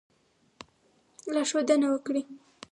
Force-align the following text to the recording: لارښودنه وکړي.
لارښودنه 1.33 1.87
وکړي. 1.93 2.21